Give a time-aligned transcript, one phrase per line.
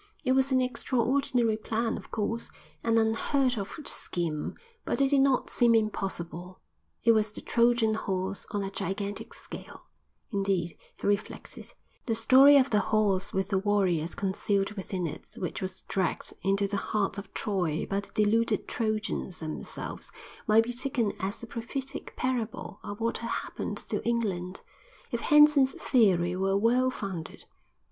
[0.23, 2.49] It was an extraordinary plan, of course;
[2.83, 6.59] an unheard of scheme; but it did not seem impossible.
[7.03, 9.83] It was the Trojan Horse on a gigantic scale;
[10.31, 11.71] indeed, he reflected,
[12.07, 16.67] the story of the horse with the warriors concealed within it which was dragged into
[16.67, 20.11] the heart of Troy by the deluded Trojans themselves
[20.47, 26.35] might be taken as a prophetic parable of what had happened to England—if Henson's theory
[26.35, 27.45] were well founded.